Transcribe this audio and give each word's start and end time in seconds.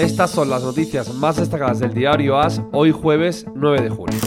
Estas 0.00 0.30
son 0.30 0.48
las 0.48 0.62
noticias 0.62 1.12
más 1.12 1.36
destacadas 1.36 1.78
del 1.78 1.92
diario 1.92 2.38
AS 2.38 2.62
hoy 2.72 2.90
jueves 2.90 3.44
9 3.54 3.82
de 3.82 3.90
julio. 3.90 4.18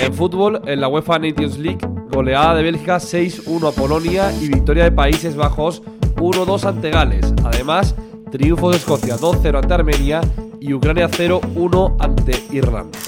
En 0.00 0.14
fútbol, 0.14 0.62
en 0.64 0.80
la 0.80 0.88
UEFA 0.88 1.18
Nations 1.18 1.58
League, 1.58 1.86
goleada 2.10 2.54
de 2.54 2.62
Bélgica 2.62 2.96
6-1 2.96 3.68
a 3.68 3.72
Polonia 3.72 4.32
y 4.40 4.48
victoria 4.48 4.84
de 4.84 4.92
Países 4.92 5.36
Bajos 5.36 5.82
1-2 6.16 6.64
ante 6.64 6.88
Gales. 6.88 7.34
Además, 7.44 7.94
triunfo 8.30 8.70
de 8.70 8.78
Escocia 8.78 9.18
2-0 9.18 9.58
ante 9.58 9.74
Armenia 9.74 10.22
y 10.58 10.72
Ucrania 10.72 11.10
0-1 11.10 11.96
ante 11.98 12.42
Irlanda. 12.50 12.98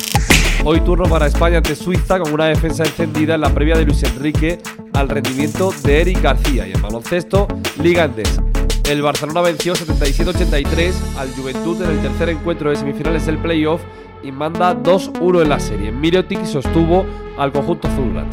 Hoy 0.66 0.82
turno 0.82 1.04
para 1.04 1.28
España 1.28 1.56
ante 1.56 1.74
Suiza 1.74 2.18
con 2.18 2.30
una 2.34 2.44
defensa 2.44 2.84
encendida 2.84 3.36
en 3.36 3.40
la 3.40 3.54
previa 3.54 3.78
de 3.78 3.86
Luis 3.86 4.02
Enrique 4.02 4.58
al 4.92 5.08
rendimiento 5.08 5.72
de 5.82 6.02
Eric 6.02 6.20
García 6.20 6.68
y 6.68 6.72
en 6.72 6.82
baloncesto 6.82 7.48
Liga 7.82 8.04
Endesa. 8.04 8.51
El 8.88 9.00
Barcelona 9.00 9.40
venció 9.40 9.74
77-83 9.74 10.92
al 11.16 11.32
Juventud 11.34 11.80
en 11.82 11.90
el 11.90 12.02
tercer 12.02 12.28
encuentro 12.30 12.70
de 12.70 12.76
semifinales 12.76 13.26
del 13.26 13.38
playoff 13.38 13.80
y 14.22 14.32
manda 14.32 14.74
2-1 14.74 15.42
en 15.42 15.48
la 15.48 15.60
serie. 15.60 15.92
Mirotic 15.92 16.44
sostuvo 16.44 17.06
al 17.38 17.52
conjunto 17.52 17.88
azulgrana. 17.88 18.30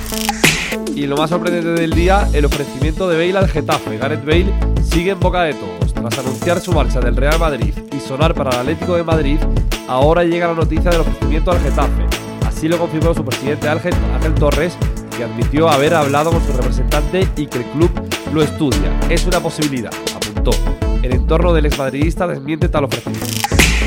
Y 0.95 1.08
lo 1.08 1.17
más 1.17 1.30
sorprendente 1.30 1.81
del 1.81 1.94
día, 1.94 2.27
el 2.34 2.45
ofrecimiento 2.45 3.08
de 3.08 3.16
Bale 3.16 3.38
al 3.38 3.49
Getafe. 3.49 3.98
Gareth 3.98 4.25
Bale 4.25 4.53
sigue 4.84 5.12
en 5.12 5.20
boca 5.20 5.44
de 5.44 5.53
todos. 5.53 5.94
Tras 5.94 6.17
anunciar 6.17 6.59
su 6.59 6.72
marcha 6.72 7.00
del 7.00 7.16
Real 7.16 7.39
Madrid 7.39 7.73
y 7.95 8.00
sonar 8.00 8.34
para 8.34 8.52
el 8.52 8.58
Atlético 8.58 8.95
de 8.95 9.03
Madrid, 9.03 9.39
ahora 9.88 10.23
llega 10.23 10.47
la 10.47 10.53
noticia 10.53 10.91
del 10.91 11.02
ofrecimiento 11.02 11.52
al 11.52 11.59
Getafe. 11.59 12.05
Así 12.45 12.67
lo 12.67 12.77
confirmó 12.77 13.13
su 13.13 13.23
presidente 13.23 13.70
Ángel, 13.70 13.94
Torres, 14.36 14.77
que 15.16 15.23
admitió 15.23 15.70
haber 15.70 15.94
hablado 15.94 16.31
con 16.31 16.45
su 16.45 16.52
representante 16.53 17.27
y 17.38 17.47
que 17.47 17.59
el 17.59 17.66
club 17.66 17.91
lo 18.34 18.41
estudia. 18.41 19.00
Es 19.09 19.25
una 19.25 19.39
posibilidad, 19.39 19.91
El 21.01 21.13
entorno 21.13 21.53
del 21.53 21.65
exmadridista 21.65 22.27
desmiente 22.27 22.69
tal 22.69 22.85
ofrecimiento. 22.85 23.27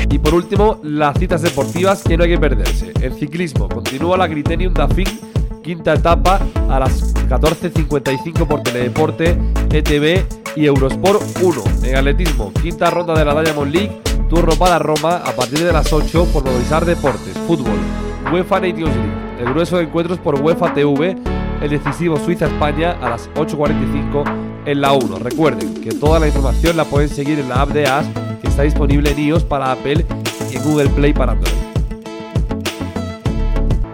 Y 0.09 0.19
por 0.19 0.33
último, 0.33 0.79
las 0.83 1.17
citas 1.17 1.41
deportivas 1.41 2.03
que 2.03 2.17
no 2.17 2.23
hay 2.23 2.31
que 2.31 2.39
perderse. 2.39 2.91
En 3.01 3.13
ciclismo 3.15 3.69
continúa 3.69 4.17
la 4.17 4.27
Criterium 4.27 4.73
Dafing, 4.73 5.07
quinta 5.63 5.93
etapa 5.93 6.39
a 6.69 6.79
las 6.79 7.13
14.55 7.29 8.47
por 8.47 8.61
Teledeporte, 8.61 9.37
ETV 9.71 10.25
y 10.55 10.65
Eurosport 10.65 11.21
1. 11.41 11.63
En 11.83 11.95
atletismo, 11.95 12.51
quinta 12.61 12.89
ronda 12.89 13.13
de 13.13 13.25
la 13.25 13.41
Diamond 13.41 13.73
League, 13.73 14.01
turno 14.29 14.53
para 14.53 14.79
Roma 14.79 15.17
a 15.17 15.31
partir 15.31 15.59
de 15.59 15.73
las 15.73 15.91
8 15.91 16.27
por 16.33 16.43
Movistar 16.43 16.85
Deportes. 16.85 17.37
Fútbol, 17.47 17.77
UEFA 18.31 18.59
Nations 18.59 18.95
League. 18.95 19.23
El 19.39 19.49
grueso 19.49 19.77
de 19.77 19.83
encuentros 19.83 20.19
por 20.19 20.39
UEFA 20.41 20.73
TV, 20.73 21.15
el 21.61 21.69
decisivo 21.69 22.17
Suiza-España 22.17 22.97
a 23.01 23.09
las 23.09 23.29
8.45 23.31 24.52
en 24.65 24.81
la 24.81 24.93
1. 24.93 25.19
Recuerden 25.19 25.73
que 25.75 25.91
toda 25.91 26.19
la 26.19 26.27
información 26.27 26.77
la 26.77 26.85
pueden 26.85 27.09
seguir 27.09 27.39
en 27.39 27.49
la 27.49 27.61
app 27.61 27.69
de 27.69 27.85
AS 27.85 28.05
que 28.41 28.47
está 28.47 28.63
disponible 28.63 29.11
en 29.11 29.19
iOS 29.19 29.43
para 29.43 29.71
Apple 29.71 30.05
y 30.51 30.55
en 30.55 30.63
Google 30.63 30.89
Play 30.89 31.13
para 31.13 31.33
Android. 31.33 31.62